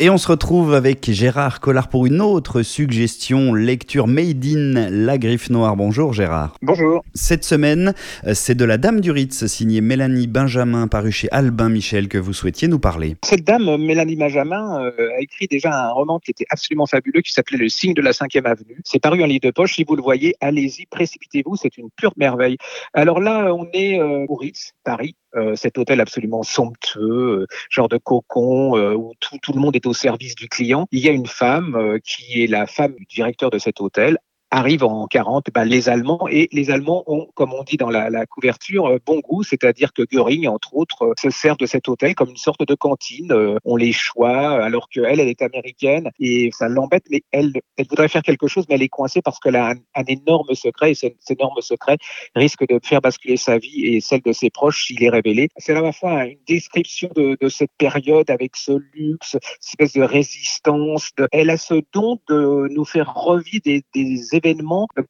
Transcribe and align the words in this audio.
Et 0.00 0.10
on 0.10 0.18
se 0.18 0.26
retrouve 0.26 0.74
avec 0.74 1.08
Gérard 1.08 1.60
Collard 1.60 1.88
pour 1.88 2.04
une 2.04 2.20
autre 2.20 2.62
suggestion, 2.62 3.54
lecture 3.54 4.08
Made 4.08 4.44
in 4.44 4.90
La 4.90 5.18
Griffe 5.18 5.50
Noire. 5.50 5.76
Bonjour 5.76 6.12
Gérard. 6.12 6.56
Bonjour. 6.62 7.04
Cette 7.14 7.44
semaine, 7.44 7.94
euh, 8.26 8.34
c'est 8.34 8.56
de 8.56 8.64
La 8.64 8.76
Dame 8.76 9.00
du 9.00 9.12
Ritz, 9.12 9.46
signée 9.46 9.80
Mélanie 9.80 10.26
Benjamin, 10.26 10.88
paru 10.88 11.12
chez 11.12 11.28
Albin 11.30 11.68
Michel, 11.68 12.08
que 12.08 12.18
vous 12.18 12.32
souhaitiez 12.32 12.66
nous 12.66 12.80
parler. 12.80 13.14
Cette 13.24 13.44
dame, 13.44 13.76
Mélanie 13.76 14.16
Benjamin, 14.16 14.82
euh, 14.84 15.16
a 15.16 15.20
écrit 15.20 15.46
déjà 15.46 15.72
un 15.72 15.90
roman 15.92 16.18
qui 16.18 16.32
était 16.32 16.46
absolument 16.50 16.86
fabuleux, 16.86 17.20
qui 17.20 17.30
s'appelait 17.30 17.58
Le 17.58 17.68
signe 17.68 17.94
de 17.94 18.02
la 18.02 18.12
cinquième 18.12 18.46
avenue. 18.46 18.80
C'est 18.82 19.00
paru 19.00 19.22
en 19.22 19.26
livre 19.26 19.42
de 19.42 19.52
poche. 19.52 19.76
Si 19.76 19.84
vous 19.84 19.94
le 19.94 20.02
voyez, 20.02 20.34
allez-y, 20.40 20.86
précipitez-vous. 20.86 21.54
C'est 21.54 21.78
une 21.78 21.90
pure 21.96 22.14
merveille. 22.16 22.56
Alors 22.94 23.20
là, 23.20 23.54
on 23.54 23.68
est 23.72 24.00
euh, 24.00 24.26
au 24.28 24.34
Ritz, 24.34 24.72
Paris. 24.82 25.14
Cet 25.54 25.78
hôtel 25.78 26.00
absolument 26.00 26.42
somptueux, 26.42 27.46
genre 27.70 27.88
de 27.88 27.96
cocon, 27.96 28.78
où 28.94 29.12
tout, 29.20 29.38
tout 29.42 29.52
le 29.52 29.60
monde 29.60 29.76
est 29.76 29.86
au 29.86 29.92
service 29.92 30.34
du 30.34 30.48
client. 30.48 30.86
Il 30.92 31.00
y 31.00 31.08
a 31.08 31.12
une 31.12 31.26
femme 31.26 31.74
euh, 31.74 31.98
qui 32.02 32.42
est 32.42 32.46
la 32.46 32.66
femme 32.66 32.94
du 32.94 33.04
directeur 33.04 33.50
de 33.50 33.58
cet 33.58 33.80
hôtel, 33.80 34.18
arrivent 34.54 34.84
en 34.84 35.06
40, 35.06 35.48
ben, 35.52 35.64
les 35.64 35.88
Allemands, 35.88 36.28
et 36.30 36.48
les 36.52 36.70
Allemands 36.70 37.02
ont, 37.06 37.26
comme 37.34 37.52
on 37.52 37.64
dit 37.64 37.76
dans 37.76 37.90
la, 37.90 38.08
la 38.08 38.24
couverture, 38.24 38.86
euh, 38.86 38.98
bon 39.04 39.18
goût, 39.18 39.42
c'est-à-dire 39.42 39.92
que 39.92 40.02
Göring, 40.02 40.46
entre 40.46 40.74
autres, 40.76 41.02
euh, 41.02 41.12
se 41.20 41.30
sert 41.30 41.56
de 41.56 41.66
cet 41.66 41.88
hôtel 41.88 42.14
comme 42.14 42.30
une 42.30 42.36
sorte 42.36 42.64
de 42.66 42.74
cantine. 42.74 43.32
Euh, 43.32 43.56
on 43.64 43.76
les 43.76 43.92
choix, 43.92 44.62
alors 44.62 44.88
qu'elle, 44.88 45.18
elle 45.18 45.28
est 45.28 45.42
américaine, 45.42 46.10
et 46.20 46.50
ça 46.52 46.68
l'embête, 46.68 47.04
mais 47.10 47.22
elle, 47.32 47.52
elle 47.76 47.86
voudrait 47.88 48.08
faire 48.08 48.22
quelque 48.22 48.46
chose, 48.46 48.64
mais 48.68 48.76
elle 48.76 48.82
est 48.82 48.88
coincée 48.88 49.22
parce 49.22 49.40
qu'elle 49.40 49.56
a 49.56 49.70
un, 49.70 50.04
énorme 50.06 50.54
secret, 50.54 50.92
et 50.92 50.94
cet, 50.94 51.16
énorme 51.30 51.60
secret 51.60 51.96
risque 52.36 52.66
de 52.68 52.78
faire 52.82 53.00
basculer 53.00 53.36
sa 53.36 53.58
vie 53.58 53.86
et 53.86 54.00
celle 54.00 54.22
de 54.22 54.32
ses 54.32 54.50
proches 54.50 54.86
s'il 54.86 55.02
est 55.02 55.10
révélé. 55.10 55.48
C'est 55.56 55.74
à 55.74 55.80
la 55.80 55.92
fois 55.92 56.26
une 56.26 56.38
description 56.46 57.10
de, 57.16 57.36
de 57.40 57.48
cette 57.48 57.72
période 57.76 58.30
avec 58.30 58.54
ce 58.54 58.72
luxe, 58.92 59.36
cette 59.60 59.80
espèce 59.80 59.94
de 59.94 60.02
résistance. 60.02 61.10
Elle 61.32 61.50
a 61.50 61.56
ce 61.56 61.82
don 61.92 62.20
de 62.28 62.68
nous 62.70 62.84
faire 62.84 63.12
revivre 63.14 63.62
des, 63.64 63.82
des 63.94 64.28
événements 64.32 64.43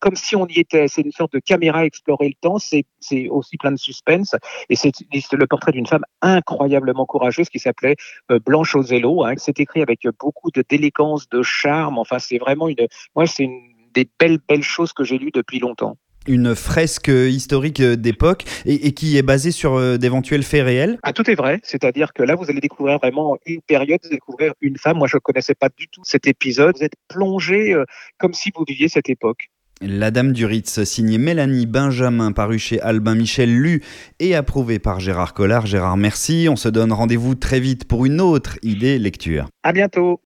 comme 0.00 0.16
si 0.16 0.36
on 0.36 0.46
y 0.46 0.60
était. 0.60 0.88
C'est 0.88 1.02
une 1.02 1.12
sorte 1.12 1.32
de 1.32 1.40
caméra 1.40 1.84
explorer 1.84 2.28
le 2.28 2.34
temps. 2.40 2.58
C'est 2.58 2.84
aussi 3.28 3.56
plein 3.56 3.72
de 3.72 3.78
suspense. 3.78 4.34
Et 4.68 4.76
c'est 4.76 4.92
le 5.32 5.46
portrait 5.46 5.72
d'une 5.72 5.86
femme 5.86 6.04
incroyablement 6.22 7.06
courageuse 7.06 7.48
qui 7.48 7.58
s'appelait 7.58 7.96
euh, 8.30 8.38
Blanche 8.38 8.74
Ozello. 8.74 9.24
Hein. 9.24 9.34
C'est 9.36 9.60
écrit 9.60 9.82
avec 9.82 10.06
beaucoup 10.18 10.50
de 10.50 10.62
d'élégance, 10.68 11.28
de 11.28 11.42
charme. 11.42 11.98
Enfin, 11.98 12.18
c'est 12.18 12.38
vraiment 12.38 12.68
une. 12.68 12.86
Moi, 13.14 13.26
c'est 13.26 13.44
une 13.44 13.60
des 13.94 14.08
belles, 14.18 14.38
belles 14.48 14.62
choses 14.62 14.92
que 14.92 15.04
j'ai 15.04 15.18
lues 15.18 15.30
depuis 15.32 15.58
longtemps 15.58 15.96
une 16.26 16.54
fresque 16.54 17.08
historique 17.08 17.82
d'époque 17.82 18.44
et, 18.64 18.92
qui 18.92 19.16
est 19.16 19.22
basée 19.22 19.50
sur 19.50 19.74
euh, 19.74 19.96
d'éventuels 19.96 20.42
faits 20.42 20.64
réels 20.64 20.98
ah, 21.02 21.12
Tout 21.12 21.30
est 21.30 21.34
vrai, 21.34 21.60
c'est-à-dire 21.62 22.12
que 22.12 22.22
là, 22.22 22.34
vous 22.34 22.50
allez 22.50 22.60
découvrir 22.60 22.98
vraiment 22.98 23.36
une 23.46 23.60
période, 23.62 24.00
vous 24.02 24.08
allez 24.08 24.16
découvrir 24.16 24.52
une 24.60 24.78
femme. 24.78 24.98
Moi, 24.98 25.08
je 25.08 25.16
ne 25.16 25.20
connaissais 25.20 25.54
pas 25.54 25.68
du 25.76 25.88
tout 25.88 26.02
cet 26.04 26.26
épisode. 26.26 26.76
Vous 26.76 26.84
êtes 26.84 26.96
plongé 27.08 27.74
euh, 27.74 27.84
comme 28.18 28.34
si 28.34 28.50
vous 28.54 28.64
viviez 28.66 28.88
cette 28.88 29.08
époque. 29.08 29.50
La 29.80 30.10
Dame 30.10 30.32
du 30.32 30.46
Ritz, 30.46 30.84
signée 30.84 31.18
Mélanie 31.18 31.66
Benjamin, 31.66 32.32
paru 32.32 32.58
chez 32.58 32.80
Albin 32.80 33.16
Michel, 33.16 33.52
lu 33.52 33.82
et 34.20 34.34
approuvé 34.34 34.78
par 34.78 35.00
Gérard 35.00 35.34
Collard. 35.34 35.66
Gérard, 35.66 35.96
merci. 35.96 36.46
On 36.48 36.56
se 36.56 36.68
donne 36.68 36.92
rendez-vous 36.92 37.34
très 37.34 37.60
vite 37.60 37.86
pour 37.86 38.06
une 38.06 38.20
autre 38.20 38.56
idée 38.62 38.98
lecture. 38.98 39.48
À 39.62 39.72
bientôt. 39.72 40.20